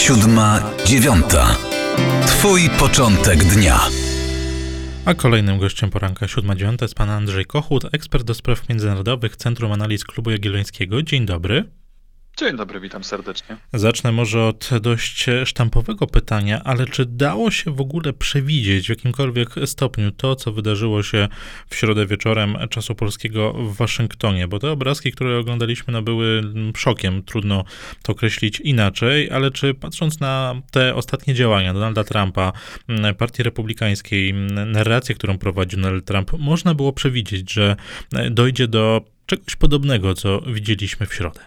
siódma, 0.00 0.62
dziewiąta. 0.84 1.56
Twój 2.26 2.70
początek 2.78 3.44
dnia. 3.44 3.80
A 5.04 5.14
kolejnym 5.14 5.58
gościem 5.58 5.90
poranka 5.90 6.26
7.9 6.26 6.82
jest 6.82 6.94
pan 6.94 7.10
Andrzej 7.10 7.46
Kochut, 7.46 7.94
ekspert 7.94 8.24
do 8.24 8.34
spraw 8.34 8.68
międzynarodowych 8.68 9.36
Centrum 9.36 9.72
Analiz 9.72 10.04
Klubu 10.04 10.30
Jagiellońskiego. 10.30 11.02
Dzień 11.02 11.26
dobry. 11.26 11.79
Dzień 12.40 12.56
dobry, 12.56 12.80
witam 12.80 13.04
serdecznie. 13.04 13.56
Zacznę 13.72 14.12
może 14.12 14.44
od 14.44 14.70
dość 14.80 15.26
sztampowego 15.44 16.06
pytania, 16.06 16.60
ale 16.64 16.86
czy 16.86 17.06
dało 17.06 17.50
się 17.50 17.70
w 17.70 17.80
ogóle 17.80 18.12
przewidzieć 18.12 18.86
w 18.86 18.88
jakimkolwiek 18.88 19.54
stopniu 19.64 20.10
to, 20.12 20.36
co 20.36 20.52
wydarzyło 20.52 21.02
się 21.02 21.28
w 21.68 21.76
środę 21.76 22.06
wieczorem 22.06 22.56
czasu 22.70 22.94
polskiego 22.94 23.52
w 23.52 23.76
Waszyngtonie? 23.76 24.48
Bo 24.48 24.58
te 24.58 24.70
obrazki, 24.70 25.12
które 25.12 25.38
oglądaliśmy, 25.38 25.92
no 25.92 26.02
były 26.02 26.42
szokiem, 26.76 27.22
trudno 27.22 27.64
to 28.02 28.12
określić 28.12 28.60
inaczej, 28.60 29.30
ale 29.30 29.50
czy 29.50 29.74
patrząc 29.74 30.20
na 30.20 30.62
te 30.70 30.94
ostatnie 30.94 31.34
działania 31.34 31.74
Donalda 31.74 32.04
Trumpa, 32.04 32.52
Partii 33.18 33.42
Republikańskiej, 33.42 34.34
narrację, 34.66 35.14
którą 35.14 35.38
prowadzi 35.38 35.76
Donald 35.76 36.04
Trump, 36.04 36.32
można 36.38 36.74
było 36.74 36.92
przewidzieć, 36.92 37.52
że 37.52 37.76
dojdzie 38.30 38.68
do 38.68 39.04
czegoś 39.26 39.56
podobnego, 39.56 40.14
co 40.14 40.40
widzieliśmy 40.40 41.06
w 41.06 41.14
środę? 41.14 41.40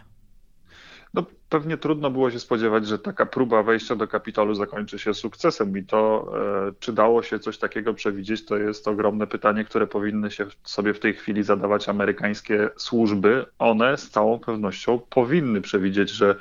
Pewnie 1.54 1.78
trudno 1.78 2.12
było 2.12 2.32
się 2.32 2.40
spodziewać, 2.40 2.88
że 2.88 3.00
taka 3.00 3.26
próba 3.26 3.64
wejścia 3.64 3.96
do 3.96 4.08
kapitolu 4.08 4.56
zakończy 4.56 5.00
się 5.00 5.14
sukcesem 5.14 5.78
i 5.78 5.84
to, 5.84 6.34
e, 6.68 6.74
czy 6.80 6.94
dało 6.94 7.24
się 7.24 7.40
coś 7.40 7.58
takiego 7.58 7.94
przewidzieć, 7.94 8.46
to 8.46 8.58
jest 8.58 8.88
ogromne 8.88 9.28
pytanie, 9.28 9.64
które 9.66 9.88
powinny 9.88 10.32
się 10.32 10.46
sobie 10.64 10.94
w 10.94 11.00
tej 11.00 11.14
chwili 11.14 11.44
zadawać 11.44 11.90
amerykańskie 11.90 12.70
służby. 12.76 13.46
One 13.60 13.98
z 13.98 14.10
całą 14.10 14.40
pewnością 14.40 15.00
powinny 15.10 15.62
przewidzieć, 15.62 16.10
że 16.10 16.36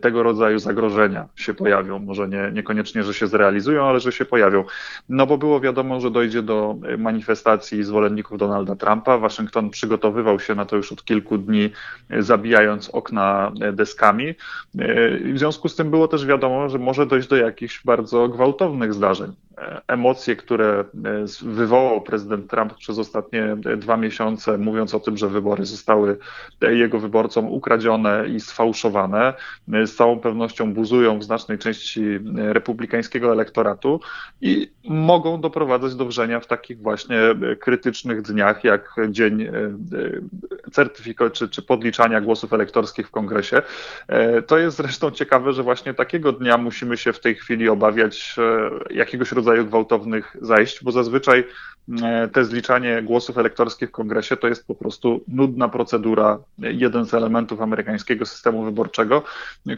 tego 0.00 0.22
rodzaju 0.22 0.58
zagrożenia 0.58 1.28
się 1.36 1.54
pojawią. 1.54 1.98
Może 1.98 2.28
nie, 2.28 2.50
niekoniecznie, 2.52 3.02
że 3.02 3.14
się 3.14 3.26
zrealizują, 3.26 3.84
ale 3.84 4.00
że 4.00 4.12
się 4.12 4.24
pojawią. 4.24 4.64
No 5.08 5.26
bo 5.26 5.38
było 5.38 5.60
wiadomo, 5.60 6.00
że 6.00 6.10
dojdzie 6.10 6.42
do 6.42 6.76
e, 6.88 6.96
manifestacji 6.96 7.84
zwolenników 7.84 8.38
Donalda 8.38 8.76
Trumpa. 8.76 9.18
Waszyngton 9.18 9.70
przygotowywał 9.70 10.40
się 10.40 10.54
na 10.54 10.66
to 10.66 10.76
już 10.76 10.92
od 10.92 11.04
kilku 11.04 11.38
dni, 11.38 11.70
e, 12.10 12.22
zabijając 12.22 12.88
okna 12.88 13.52
deskami. 13.72 14.34
W 15.34 15.38
związku 15.38 15.68
z 15.68 15.76
tym 15.76 15.90
było 15.90 16.08
też 16.08 16.26
wiadomo, 16.26 16.68
że 16.68 16.78
może 16.78 17.06
dojść 17.06 17.28
do 17.28 17.36
jakichś 17.36 17.84
bardzo 17.84 18.28
gwałtownych 18.28 18.94
zdarzeń. 18.94 19.32
Emocje, 19.88 20.36
które 20.36 20.84
wywołał 21.42 22.00
prezydent 22.00 22.50
Trump 22.50 22.74
przez 22.74 22.98
ostatnie 22.98 23.56
dwa 23.76 23.96
miesiące, 23.96 24.58
mówiąc 24.58 24.94
o 24.94 25.00
tym, 25.00 25.16
że 25.16 25.28
wybory 25.28 25.66
zostały 25.66 26.18
jego 26.60 26.98
wyborcom 26.98 27.46
ukradzione 27.46 28.28
i 28.28 28.40
sfałszowane, 28.40 29.34
z 29.68 29.94
całą 29.94 30.20
pewnością 30.20 30.74
buzują 30.74 31.18
w 31.18 31.24
znacznej 31.24 31.58
części 31.58 32.02
republikańskiego 32.36 33.32
elektoratu 33.32 34.00
i 34.40 34.70
mogą 34.84 35.40
doprowadzać 35.40 35.94
do 35.94 36.06
wrzenia 36.06 36.40
w 36.40 36.46
takich 36.46 36.78
właśnie 36.78 37.18
krytycznych 37.60 38.22
dniach, 38.22 38.64
jak 38.64 38.96
dzień 39.08 39.42
e, 39.42 39.50
certyfikat 40.72 41.32
czy, 41.32 41.48
czy 41.48 41.62
podliczania 41.62 42.20
głosów 42.20 42.52
elektorskich 42.52 43.08
w 43.08 43.10
kongresie. 43.10 43.62
E, 44.08 44.42
to 44.42 44.58
jest 44.58 44.76
zresztą 44.76 45.10
ciekawe, 45.10 45.52
że 45.52 45.62
właśnie 45.62 45.94
takiego 45.94 46.32
dnia 46.32 46.58
musimy 46.58 46.96
się 46.96 47.12
w 47.12 47.20
tej 47.20 47.34
chwili 47.34 47.68
obawiać 47.68 48.36
e, 48.38 48.94
jakiegoś 48.94 49.32
rodzaju 49.40 49.66
gwałtownych 49.66 50.36
zajść, 50.42 50.84
bo 50.84 50.92
zazwyczaj 50.92 51.44
te 52.32 52.44
zliczanie 52.44 53.02
głosów 53.02 53.38
elektorskich 53.38 53.88
w 53.88 53.92
kongresie 53.92 54.36
to 54.36 54.48
jest 54.48 54.66
po 54.66 54.74
prostu 54.74 55.24
nudna 55.28 55.68
procedura, 55.68 56.38
jeden 56.58 57.06
z 57.06 57.14
elementów 57.14 57.60
amerykańskiego 57.60 58.26
systemu 58.26 58.64
wyborczego, 58.64 59.22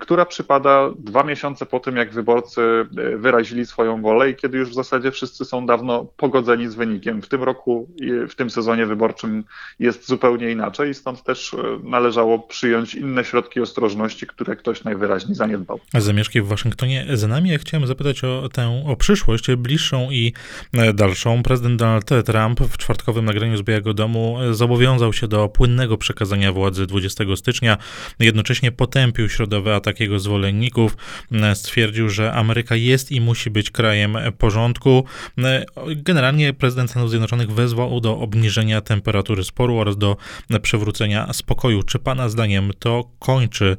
która 0.01 0.27
przypada 0.27 0.91
dwa 0.99 1.25
miesiące 1.25 1.67
po 1.67 1.81
tym, 1.81 1.97
jak 1.97 2.13
wyborcy 2.13 2.61
e, 2.61 3.17
wyrazili 3.17 3.67
swoją 3.67 4.03
wolę 4.03 4.31
i 4.31 4.35
kiedy 4.35 4.59
już 4.59 4.71
w 4.71 4.75
zasadzie 4.75 5.11
wszyscy 5.11 5.45
są 5.45 5.67
dawno 5.67 6.07
pogodzeni 6.17 6.69
z 6.69 6.75
wynikiem. 6.75 7.23
W 7.23 7.29
tym 7.29 7.43
roku, 7.43 7.89
w 8.29 8.35
tym 8.35 8.51
sezonie 8.51 8.87
wyborczym 8.87 9.45
jest 9.79 10.09
zupełnie 10.09 10.51
inaczej 10.51 10.91
i 10.91 10.95
stąd 10.95 11.23
też 11.23 11.55
e, 11.55 11.59
należało 11.83 12.39
przyjąć 12.39 12.95
inne 12.95 13.25
środki 13.25 13.61
ostrożności, 13.61 14.27
które 14.27 14.57
ktoś 14.57 14.85
najwyraźniej 14.85 15.35
zaniedbał. 15.35 15.81
Zamieszki 15.95 16.41
w 16.41 16.47
Waszyngtonie 16.47 17.07
za 17.13 17.29
nami. 17.29 17.51
Ja 17.51 17.59
chciałem 17.59 17.87
zapytać 17.87 18.25
o 18.25 18.49
tę 18.53 18.83
o 18.87 18.97
przyszłość 18.97 19.55
bliższą 19.57 20.11
i 20.11 20.33
e, 20.73 20.93
dalszą. 20.93 21.43
Prezydent 21.43 21.79
Donald 21.79 22.02
Trump 22.05 22.61
w 22.61 22.77
czwartkowym 22.77 23.25
nagraniu 23.25 23.57
z 23.57 23.63
Białego 23.63 23.95
Domu 23.95 24.39
zobowiązał 24.51 25.13
się 25.13 25.29
do 25.29 25.49
płynnego 25.49 25.99
przekazania 25.99 26.53
władzy 26.53 26.87
20 26.87 27.25
stycznia. 27.37 27.79
Jednocześnie 28.19 28.73
potępił 28.73 29.29
środowe 29.29 29.81
takiego 29.81 30.19
zwolenników. 30.19 30.97
E, 31.33 31.55
stwierdził, 31.55 32.09
że 32.09 32.33
Ameryka 32.33 32.77
jest 32.77 33.13
i 33.13 33.21
musi 33.21 33.51
być 33.51 33.71
krajem 33.71 34.17
porządku. 34.39 35.05
E, 35.39 35.65
generalnie 35.97 36.53
prezydent 36.53 36.91
Stanów 36.91 37.11
Zjednoczonych 37.11 37.51
wezwał 37.51 38.01
do 38.01 38.19
obniżenia 38.19 38.81
temperatury 38.81 39.45
sporu 39.45 39.77
oraz 39.79 39.97
do 39.97 40.17
przywrócenia 40.63 41.33
spokoju. 41.33 41.83
Czy 41.83 41.99
Pana 41.99 42.29
zdaniem 42.29 42.71
to 42.79 43.11
kończy 43.19 43.77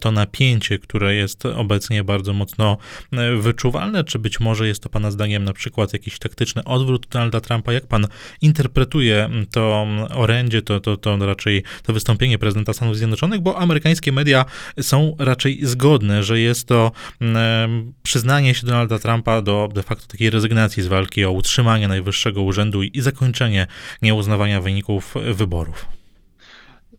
to 0.00 0.12
napięcie, 0.12 0.78
które 0.78 1.14
jest 1.14 1.46
obecnie 1.46 2.04
bardzo 2.04 2.32
mocno 2.32 2.78
e, 3.12 3.36
wyczuwalne, 3.36 4.04
czy 4.04 4.18
być 4.18 4.40
może 4.40 4.68
jest 4.68 4.82
to 4.82 4.88
Pana 4.88 5.10
zdaniem 5.10 5.44
na 5.44 5.52
przykład 5.52 5.92
jakiś 5.92 6.18
taktyczny 6.18 6.64
odwrót 6.64 7.06
Donalda 7.10 7.40
Trumpa? 7.40 7.63
Jak 7.72 7.86
Pan 7.86 8.06
interpretuje 8.42 9.30
to 9.50 9.86
orędzie, 10.10 10.62
to, 10.62 10.80
to, 10.80 10.96
to 10.96 11.16
raczej 11.16 11.62
to 11.82 11.92
wystąpienie 11.92 12.38
prezydenta 12.38 12.72
Stanów 12.72 12.96
Zjednoczonych, 12.96 13.40
bo 13.40 13.58
amerykańskie 13.58 14.12
media 14.12 14.44
są 14.80 15.16
raczej 15.18 15.44
raczej 15.44 15.66
zgodne, 15.66 16.22
że 16.22 16.40
jest 16.40 16.68
to 16.68 16.92
mm, 17.20 17.92
przyznanie 18.02 18.54
się 18.54 18.66
Donalda 18.66 18.98
Trumpa 18.98 19.42
do 19.42 19.68
de 19.74 19.82
facto 19.82 20.06
takiej 20.06 20.30
rezygnacji 20.30 20.82
z 20.82 20.86
walki 20.86 21.24
o 21.24 21.32
utrzymanie 21.32 21.88
najwyższego 21.88 22.42
urzędu 22.42 22.82
i 22.82 23.00
zakończenie 23.00 23.66
nieuznawania 24.02 24.60
wyników 24.60 25.14
wyborów. 25.34 25.93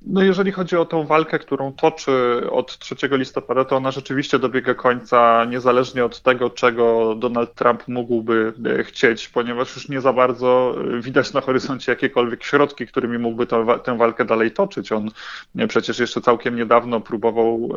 No 0.07 0.23
jeżeli 0.23 0.51
chodzi 0.51 0.77
o 0.77 0.85
tą 0.85 1.05
walkę, 1.05 1.39
którą 1.39 1.73
toczy 1.73 2.41
od 2.51 2.77
3 2.77 2.95
listopada, 3.11 3.65
to 3.65 3.75
ona 3.75 3.91
rzeczywiście 3.91 4.39
dobiega 4.39 4.73
końca, 4.73 5.45
niezależnie 5.45 6.05
od 6.05 6.21
tego, 6.21 6.49
czego 6.49 7.15
Donald 7.15 7.53
Trump 7.53 7.87
mógłby 7.87 8.53
e, 8.65 8.83
chcieć, 8.83 9.29
ponieważ 9.29 9.75
już 9.75 9.89
nie 9.89 10.01
za 10.01 10.13
bardzo 10.13 10.75
e, 10.97 11.01
widać 11.01 11.33
na 11.33 11.41
horyzoncie 11.41 11.91
jakiekolwiek 11.91 12.43
środki, 12.43 12.87
którymi 12.87 13.17
mógłby 13.17 13.47
to, 13.47 13.79
tę 13.79 13.97
walkę 13.97 14.25
dalej 14.25 14.51
toczyć. 14.51 14.91
On 14.91 15.11
e, 15.57 15.67
przecież 15.67 15.99
jeszcze 15.99 16.21
całkiem 16.21 16.55
niedawno 16.55 17.01
próbował 17.01 17.69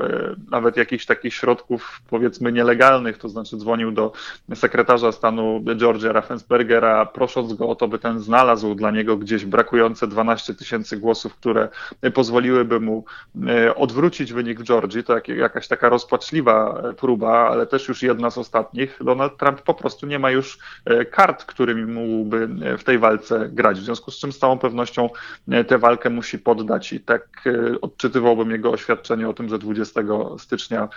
nawet 0.51 0.77
jakichś 0.77 1.07
takich 1.07 1.35
środków, 1.35 2.01
powiedzmy, 2.11 2.53
nielegalnych, 2.53 3.19
to 3.19 3.29
znaczy 3.29 3.57
dzwonił 3.57 3.93
do 3.93 4.13
sekretarza 4.55 5.13
stanu 5.13 5.65
Georgia 5.77 6.13
Raffenspergera, 6.13 7.07
prosząc 7.07 7.53
go 7.55 7.69
o 7.69 7.75
to, 7.75 7.89
by 7.89 7.99
ten 7.99 8.21
znalazł 8.21 8.75
dla 8.75 8.91
niego 8.91 9.17
gdzieś 9.17 9.45
brakujące 9.45 10.07
12 10.07 10.55
tysięcy 10.55 10.97
głosów, 10.97 11.35
które 11.35 11.69
pozwoliłyby 12.19 12.81
mu 12.81 13.05
e, 13.49 13.75
odwrócić 13.75 14.33
wynik 14.33 14.61
w 14.61 14.65
Georgii. 14.65 15.05
To 15.05 15.17
jakaś 15.29 15.69
taka 15.69 15.89
rozpaczliwa 15.89 16.83
e, 16.85 16.93
próba, 16.93 17.49
ale 17.51 17.67
też 17.67 17.89
już 17.89 18.03
jedna 18.03 18.31
z 18.31 18.39
ostatnich. 18.39 18.99
Donald 19.05 19.37
Trump 19.37 19.63
po 19.63 19.75
prostu 19.75 20.07
nie 20.07 20.19
ma 20.19 20.31
już 20.31 20.59
e, 20.85 21.05
kart, 21.05 21.45
którymi 21.45 21.93
mógłby 21.93 22.49
w 22.79 22.85
tej 22.85 22.99
walce 22.99 23.49
grać. 23.49 23.81
W 23.81 23.85
związku 23.85 24.11
z 24.11 24.19
czym 24.19 24.33
z 24.33 24.39
całą 24.39 24.59
pewnością 24.59 25.11
tę 25.69 25.79
walkę 25.79 26.11
musi 26.11 26.39
poddać 26.39 26.93
i 26.93 27.01
tak 27.01 27.45
odczytywałbym 27.81 28.51
jego 28.51 28.71
oświadczenie 28.71 29.29
o 29.29 29.33
tym, 29.33 29.49
że 29.49 29.59
20 29.59 30.01
stycznia 30.39 30.89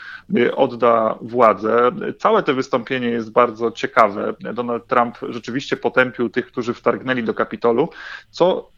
odda 0.55 1.17
władzę. 1.21 1.91
Całe 2.19 2.43
to 2.43 2.53
wystąpienie 2.53 3.07
jest 3.07 3.31
bardzo 3.31 3.71
ciekawe. 3.71 4.33
Donald 4.53 4.87
Trump 4.87 5.17
rzeczywiście 5.29 5.77
potępił 5.77 6.29
tych, 6.29 6.47
którzy 6.47 6.73
wtargnęli 6.73 7.23
do 7.23 7.33
Kapitolu, 7.33 7.89
co 8.29 8.71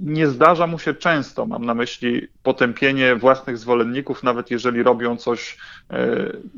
nie 0.00 0.26
zdarza 0.26 0.66
mu 0.66 0.78
się 0.78 0.94
często, 0.94 1.46
mam 1.46 1.64
na 1.64 1.74
myśli 1.74 2.28
potępienie 2.42 3.16
własnych 3.16 3.58
zwolenników, 3.58 4.22
nawet 4.22 4.50
jeżeli 4.50 4.82
robią 4.82 5.16
coś 5.16 5.58
e, 5.90 6.06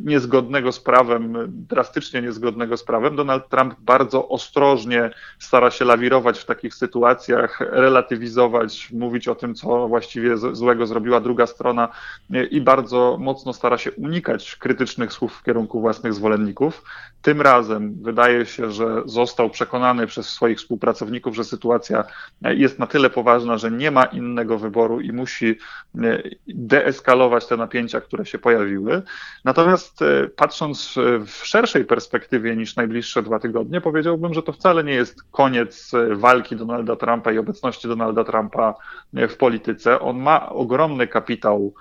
niezgodnego 0.05 0.73
z 0.73 0.81
prawem, 0.81 1.37
drastycznie 1.49 2.23
niezgodnego 2.23 2.77
z 2.77 2.85
prawem. 2.85 3.17
Donald 3.17 3.49
Trump 3.49 3.75
bardzo 3.81 4.29
ostrożnie 4.29 5.11
stara 5.39 5.71
się 5.71 5.85
lawirować 5.85 6.39
w 6.39 6.45
takich 6.45 6.75
sytuacjach, 6.75 7.61
relatywizować, 7.61 8.91
mówić 8.93 9.29
o 9.29 9.35
tym, 9.35 9.55
co 9.55 9.89
właściwie 9.89 10.37
złego 10.37 10.87
zrobiła 10.87 11.21
druga 11.21 11.47
strona 11.47 11.89
e, 12.35 12.45
i 12.45 12.61
bardzo 12.61 13.17
mocno 13.21 13.53
stara 13.53 13.79
się 13.79 13.93
unikać 13.93 14.57
krytycznych 14.57 15.13
słów 15.13 15.35
w 15.35 15.43
kierunku 15.43 15.81
własnych 15.81 16.15
zwolenników. 16.15 16.83
Tym 17.23 17.41
razem 17.41 17.95
wydaje 18.03 18.47
się, 18.47 18.71
że 18.71 19.03
został 19.05 19.51
przekonany 19.51 20.07
przez 20.07 20.29
swoich 20.29 20.59
współpracowników, 20.59 21.37
że 21.37 21.45
sytuacja 21.45 22.05
jest 22.43 22.79
na 22.79 22.87
tyle 22.87 23.11
poważna, 23.11 23.59
że 23.59 23.71
nie 23.71 23.91
ma 23.91 24.05
innego 24.05 24.59
wyboru 24.59 25.01
i 25.01 25.13
musi 25.13 25.59
e, 25.99 26.23
deeskalować 26.49 27.47
te 27.47 27.57
napięcia, 27.57 28.01
które 28.01 28.27
się 28.27 28.39
pojawiły. 28.39 29.03
Natomiast 29.45 30.03
e, 30.03 30.29
patrząc 30.29 30.95
w 31.27 31.47
szerszej 31.47 31.85
perspektywie 31.85 32.57
niż 32.57 32.77
najbliższe 32.77 33.23
dwa 33.23 33.39
tygodnie, 33.39 33.81
powiedziałbym, 33.81 34.35
że 34.35 34.43
to 34.43 34.53
wcale 34.53 34.85
nie 34.85 34.95
jest 34.95 35.23
koniec 35.31 35.95
e, 35.95 36.17
walki 36.17 36.57
Donalda 36.57 36.97
Trumpa 36.97 37.33
i 37.33 37.39
obecności 37.39 37.89
Donalda 37.89 38.25
Trumpa 38.25 38.75
w 39.13 39.37
polityce. 39.37 40.01
On 40.01 40.19
ma 40.19 40.49
ogromny 40.49 41.07
kapitał 41.07 41.75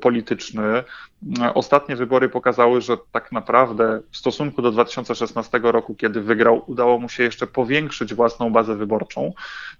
polityczny. 0.00 0.84
Ostatnie 1.54 1.96
wybory 1.96 2.28
pokazały, 2.28 2.80
że 2.80 2.96
tak 3.12 3.32
naprawdę 3.32 4.00
w 4.10 4.16
stosunku 4.16 4.62
do 4.62 4.70
2016 4.70 5.60
roku, 5.62 5.94
kiedy 5.94 6.20
wygrał, 6.20 6.62
udało 6.66 6.98
mu 6.98 7.08
się 7.08 7.22
jeszcze 7.22 7.46
powiększyć 7.46 8.14
własną 8.14 8.52
bazę 8.52 8.76
wyborczą, 8.76 9.32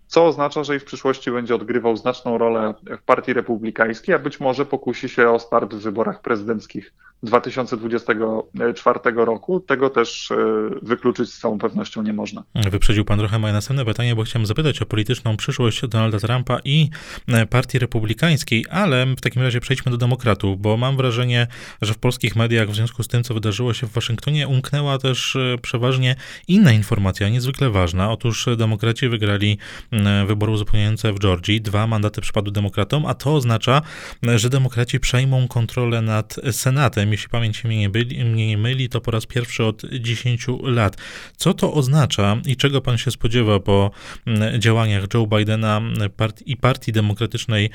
co 0.07 0.27
oznacza, 0.27 0.65
że 0.65 0.77
i 0.77 0.79
w 0.79 0.85
przyszłości 0.85 1.31
będzie 1.31 1.55
odgrywał 1.55 1.97
znaczną 1.97 2.39
rolę 2.39 2.75
w 3.01 3.03
Partii 3.03 3.33
Republikańskiej, 3.33 4.15
a 4.15 4.19
być 4.19 4.41
może 4.41 4.67
pokusi 4.67 5.09
się 5.09 5.31
o 5.31 5.39
start 5.39 5.75
w 5.75 5.81
wyborach 5.81 6.21
prezydenckich 6.21 6.93
2024 7.23 9.01
roku. 9.05 9.61
Tego 9.61 9.91
też 9.91 10.31
e, 10.31 10.37
wykluczyć 10.83 11.33
z 11.33 11.39
całą 11.39 11.59
pewnością 11.59 12.03
nie 12.03 12.13
można. 12.13 12.43
Wyprzedził 12.55 13.05
pan 13.05 13.19
trochę 13.19 13.39
moje 13.39 13.53
następne 13.53 13.85
pytanie, 13.85 14.17
bo 14.17 14.23
chciałem 14.23 14.47
zapytać 14.47 14.83
o 14.83 14.87
polityczną 14.87 15.37
przyszłość 15.37 15.87
Donalda 15.87 16.19
Trumpa 16.19 16.59
i 16.65 16.91
e, 17.29 17.47
Partii 17.47 17.79
Republikańskiej, 17.79 18.65
ale 18.71 19.07
w 19.07 19.21
takim 19.21 19.43
razie 19.43 19.61
przejdźmy 19.61 19.93
do 19.93 19.99
demokratów, 19.99 20.61
bo 20.61 20.77
mam 20.77 20.97
wrażenie, 20.97 21.36
że 21.83 21.95
w 21.95 21.99
polskich 21.99 22.37
mediach 22.37 22.71
w 22.71 22.75
związku 22.75 23.03
z 23.03 23.09
tym, 23.09 23.25
co 23.25 23.35
wydarzyło 23.35 23.75
się 23.75 23.87
w 23.87 23.93
Waszyngtonie, 23.93 24.49
umknęła 24.49 24.99
też 24.99 25.37
e, 25.37 25.59
przeważnie 25.63 26.17
inna 26.49 26.73
informacja, 26.73 27.29
niezwykle 27.29 27.71
ważna. 27.71 28.11
Otóż 28.11 28.47
demokraci 28.57 29.09
wygrali 29.09 29.59
wybory 30.27 30.53
uzupełniające 30.53 31.13
w 31.13 31.19
Georgii. 31.19 31.61
Dwa 31.61 31.87
mandaty 31.87 32.21
przypadły 32.21 32.53
demokratom, 32.53 33.07
a 33.07 33.15
to 33.15 33.35
oznacza, 33.35 33.83
że 34.37 34.51
demokraci 34.51 35.01
przejmą 35.01 35.49
kontrolę 35.49 36.03
nad 36.03 36.37
Senatem 36.51 37.13
jeśli 37.13 37.29
pamięć 37.29 37.65
mnie 37.65 37.79
nie, 37.79 37.89
byli, 37.89 38.25
mnie 38.25 38.47
nie 38.47 38.59
myli, 38.59 38.89
to 38.89 39.01
po 39.01 39.11
raz 39.11 39.27
pierwszy 39.27 39.65
od 39.65 39.83
10 40.01 40.47
lat. 40.63 40.97
Co 41.37 41.55
to 41.55 41.73
oznacza 41.73 42.37
i 42.47 42.57
czego 42.57 42.81
pan 42.81 42.99
się 42.99 43.11
spodziewa 43.11 43.61
po 43.61 43.91
działaniach 44.59 45.05
Joe 45.15 45.27
Bidena 45.27 45.81
i 46.47 46.57
Partii 46.57 46.93
Demokratycznej 46.93 47.71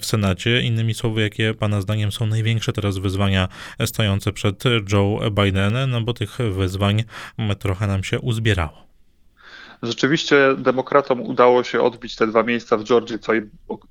w 0.00 0.06
Senacie? 0.06 0.62
Innymi 0.62 0.94
słowy, 0.94 1.20
jakie 1.22 1.54
pana 1.54 1.80
zdaniem 1.80 2.12
są 2.12 2.26
największe 2.26 2.72
teraz 2.72 2.87
wyzwania 2.96 3.48
stojące 3.86 4.32
przed 4.32 4.64
Joe 4.92 5.20
Bidenem? 5.30 5.90
No 5.90 6.00
bo 6.00 6.14
tych 6.14 6.38
wyzwań 6.52 7.04
trochę 7.58 7.86
nam 7.86 8.04
się 8.04 8.20
uzbierało. 8.20 8.87
Rzeczywiście 9.82 10.54
demokratom 10.56 11.22
udało 11.22 11.64
się 11.64 11.80
odbić 11.80 12.16
te 12.16 12.26
dwa 12.26 12.42
miejsca 12.42 12.76
w 12.76 12.84
Georgii, 12.84 13.18
co 13.18 13.32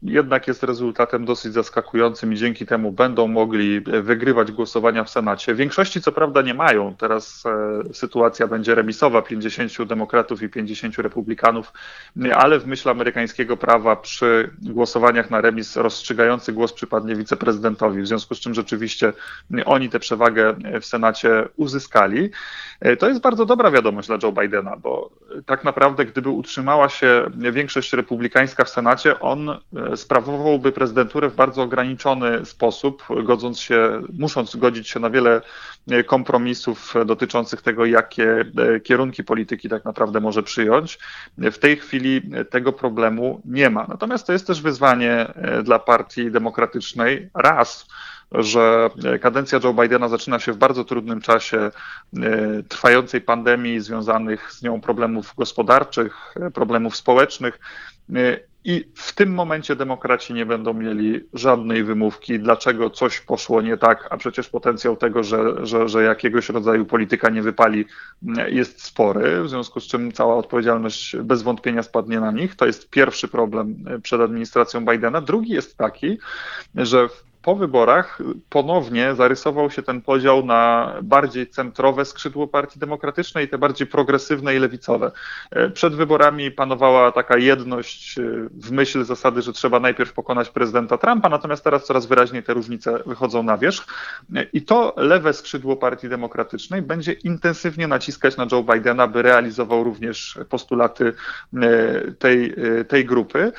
jednak 0.01 0.47
jest 0.47 0.63
rezultatem 0.63 1.25
dosyć 1.25 1.53
zaskakującym 1.53 2.33
i 2.33 2.37
dzięki 2.37 2.65
temu 2.65 2.91
będą 2.91 3.27
mogli 3.27 3.81
wygrywać 3.81 4.51
głosowania 4.51 5.03
w 5.03 5.09
Senacie. 5.09 5.55
Większości 5.55 6.01
co 6.01 6.11
prawda 6.11 6.41
nie 6.41 6.53
mają. 6.53 6.95
Teraz 6.95 7.43
e, 7.45 7.93
sytuacja 7.93 8.47
będzie 8.47 8.75
remisowa, 8.75 9.21
50 9.21 9.83
demokratów 9.83 10.41
i 10.41 10.49
50 10.49 10.97
republikanów, 10.97 11.73
ale 12.35 12.59
w 12.59 12.67
myśl 12.67 12.89
amerykańskiego 12.89 13.57
prawa 13.57 13.95
przy 13.95 14.49
głosowaniach 14.61 15.29
na 15.29 15.41
remis 15.41 15.75
rozstrzygający 15.75 16.53
głos 16.53 16.73
przypadnie 16.73 17.15
wiceprezydentowi, 17.15 18.01
w 18.01 18.07
związku 18.07 18.35
z 18.35 18.39
czym 18.39 18.53
rzeczywiście 18.53 19.13
oni 19.65 19.89
tę 19.89 19.99
przewagę 19.99 20.55
w 20.81 20.85
Senacie 20.85 21.47
uzyskali. 21.55 22.29
E, 22.79 22.97
to 22.97 23.07
jest 23.07 23.21
bardzo 23.21 23.45
dobra 23.45 23.71
wiadomość 23.71 24.07
dla 24.07 24.17
Joe 24.23 24.31
Bidena, 24.31 24.77
bo 24.77 25.09
tak 25.45 25.63
naprawdę 25.63 25.76
gdyby 26.11 26.29
utrzymała 26.29 26.89
się 26.89 27.31
większość 27.51 27.93
republikańska 27.93 28.63
w 28.63 28.69
Senacie, 28.69 29.19
on 29.19 29.49
e, 29.49 29.57
sprawowałby 29.97 30.71
prezydenturę 30.71 31.29
w 31.29 31.35
bardzo 31.35 31.61
ograniczony 31.61 32.45
sposób, 32.45 33.03
godząc 33.23 33.59
się, 33.59 34.01
musząc 34.13 34.55
godzić 34.55 34.89
się 34.89 34.99
na 34.99 35.09
wiele 35.09 35.41
e, 35.91 36.03
kompromisów 36.03 36.93
dotyczących 37.05 37.61
tego, 37.61 37.85
jakie 37.85 38.45
kierunki 38.83 39.23
polityki 39.23 39.69
tak 39.69 39.85
naprawdę 39.85 40.19
może 40.19 40.43
przyjąć. 40.43 40.99
W 41.37 41.57
tej 41.57 41.77
chwili 41.77 42.21
tego 42.49 42.73
problemu 42.73 43.41
nie 43.45 43.69
ma. 43.69 43.85
Natomiast 43.89 44.27
to 44.27 44.33
jest 44.33 44.47
też 44.47 44.61
wyzwanie 44.61 45.33
dla 45.63 45.79
Partii 45.79 46.31
Demokratycznej. 46.31 47.29
Raz, 47.33 47.87
że 48.31 48.89
kadencja 49.21 49.59
Joe 49.63 49.73
Bidena 49.73 50.09
zaczyna 50.09 50.39
się 50.39 50.53
w 50.53 50.57
bardzo 50.57 50.83
trudnym 50.83 51.21
czasie 51.21 51.57
e, 51.57 51.71
trwającej 52.67 53.21
pandemii, 53.21 53.79
związanych 53.79 54.51
z 54.51 54.63
nią 54.63 54.81
problemów 54.81 55.33
gospodarczych, 55.37 56.35
problemów 56.53 56.95
społecznych. 56.95 57.59
E, 58.15 58.39
I 58.63 58.85
w 58.95 59.13
tym 59.13 59.33
momencie 59.33 59.75
demokraci 59.75 60.33
nie 60.33 60.45
będą 60.45 60.73
mieli 60.73 61.19
żadnej 61.33 61.83
wymówki, 61.83 62.39
dlaczego 62.39 62.89
coś 62.89 63.21
poszło 63.21 63.61
nie 63.61 63.77
tak, 63.77 64.07
a 64.09 64.17
przecież 64.17 64.49
potencjał 64.49 64.97
tego, 64.97 65.23
że, 65.23 65.65
że, 65.65 65.89
że 65.89 66.03
jakiegoś 66.03 66.49
rodzaju 66.49 66.85
polityka 66.85 67.29
nie 67.29 67.41
wypali, 67.41 67.85
jest 68.47 68.83
spory, 68.83 69.43
w 69.43 69.49
związku 69.49 69.79
z 69.79 69.87
czym 69.87 70.11
cała 70.11 70.35
odpowiedzialność 70.35 71.17
bez 71.17 71.41
wątpienia 71.41 71.83
spadnie 71.83 72.19
na 72.19 72.31
nich. 72.31 72.55
To 72.55 72.65
jest 72.65 72.89
pierwszy 72.89 73.27
problem 73.27 73.75
przed 74.03 74.21
administracją 74.21 74.85
Bidena. 74.85 75.21
Drugi 75.21 75.53
jest 75.53 75.77
taki, 75.77 76.19
że 76.75 77.09
w 77.09 77.26
po 77.47 77.55
wyborach 77.55 78.19
ponownie 78.49 79.15
zarysował 79.15 79.71
się 79.71 79.81
ten 79.81 80.01
podział 80.01 80.45
na 80.45 80.93
bardziej 81.03 81.47
centrowe 81.47 82.05
skrzydło 82.05 82.47
Partii 82.47 82.79
Demokratycznej 82.79 83.45
i 83.45 83.47
te 83.47 83.57
bardziej 83.57 83.87
progresywne 83.87 84.55
i 84.55 84.59
lewicowe. 84.59 85.11
E, 85.51 85.69
przed 85.69 85.95
wyborami 85.95 86.51
panowała 86.51 87.11
taka 87.11 87.37
jedność 87.37 88.19
e, 88.19 88.21
w 88.51 88.71
myśl 88.71 89.03
zasady, 89.03 89.41
że 89.41 89.53
trzeba 89.53 89.79
najpierw 89.79 90.13
pokonać 90.13 90.49
prezydenta 90.49 90.97
Trumpa, 90.97 91.29
natomiast 91.29 91.63
teraz 91.63 91.85
coraz 91.85 92.05
wyraźniej 92.05 92.43
te 92.43 92.53
różnice 92.53 92.99
wychodzą 93.05 93.43
na 93.43 93.57
wierzch. 93.57 93.85
E, 94.35 94.43
I 94.43 94.61
to 94.61 94.93
lewe 94.97 95.33
skrzydło 95.33 95.75
Partii 95.75 96.09
Demokratycznej 96.09 96.81
będzie 96.81 97.13
intensywnie 97.13 97.87
naciskać 97.87 98.37
na 98.37 98.47
Joe 98.51 98.63
Bidena, 98.63 99.07
by 99.07 99.21
realizował 99.21 99.83
również 99.83 100.39
postulaty 100.49 101.13
tej, 102.19 102.55
tej 102.87 103.05
grupy, 103.05 103.51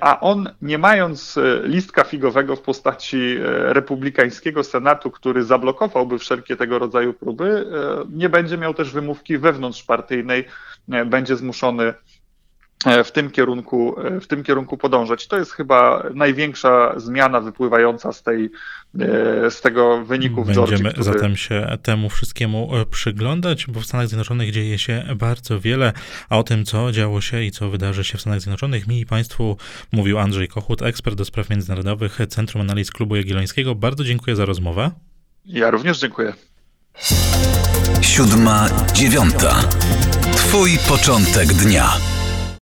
a 0.00 0.20
on 0.20 0.48
nie 0.62 0.78
mając 0.78 1.38
listka 1.64 2.04
figowego 2.04 2.56
w 2.56 2.60
postaci 2.60 3.23
E, 3.32 3.72
republikańskiego 3.72 4.64
Senatu, 4.64 5.10
który 5.10 5.44
zablokowałby 5.44 6.18
wszelkie 6.18 6.56
tego 6.56 6.78
rodzaju 6.78 7.14
próby, 7.14 7.44
e, 7.44 8.04
nie 8.12 8.28
będzie 8.28 8.58
miał 8.58 8.74
też 8.74 8.92
wymówki 8.92 9.38
wewnątrzpartyjnej, 9.38 10.44
e, 10.92 11.04
będzie 11.04 11.36
zmuszony 11.36 11.94
w 13.04 13.12
tym 13.12 13.30
kierunku, 13.30 13.96
w 14.20 14.26
tym 14.26 14.42
kierunku 14.42 14.76
podążać. 14.76 15.26
To 15.26 15.38
jest 15.38 15.52
chyba 15.52 16.02
największa 16.14 16.94
zmiana 16.96 17.40
wypływająca 17.40 18.12
z, 18.12 18.22
tej, 18.22 18.50
z 19.50 19.60
tego 19.60 20.04
wyniku 20.04 20.44
w 20.44 20.46
Będziemy 20.46 20.66
Georgii, 20.66 20.88
który... 20.88 21.04
zatem 21.04 21.36
się 21.36 21.78
temu 21.82 22.08
wszystkiemu 22.08 22.70
przyglądać, 22.90 23.66
bo 23.66 23.80
w 23.80 23.84
Stanach 23.84 24.08
Zjednoczonych 24.08 24.50
dzieje 24.50 24.78
się 24.78 25.04
bardzo 25.16 25.60
wiele, 25.60 25.92
a 26.28 26.38
o 26.38 26.42
tym, 26.42 26.64
co 26.64 26.92
działo 26.92 27.20
się 27.20 27.42
i 27.42 27.50
co 27.50 27.70
wydarzy 27.70 28.04
się 28.04 28.18
w 28.18 28.20
Stanach 28.20 28.40
Zjednoczonych, 28.40 28.86
mi 28.86 29.00
i 29.00 29.06
Państwu 29.06 29.56
mówił 29.92 30.18
Andrzej 30.18 30.48
Kochut, 30.48 30.82
ekspert 30.82 31.16
do 31.16 31.24
spraw 31.24 31.50
międzynarodowych 31.50 32.18
Centrum 32.28 32.60
Analiz 32.60 32.90
Klubu 32.90 33.16
Jagiellońskiego. 33.16 33.74
Bardzo 33.74 34.04
dziękuję 34.04 34.36
za 34.36 34.44
rozmowę. 34.44 34.90
Ja 35.46 35.70
również 35.70 35.98
dziękuję. 35.98 36.32
Siódma, 38.00 38.66
dziewiąta. 38.94 39.54
Twój 40.36 40.70
początek 40.88 41.46
dnia. 41.48 42.13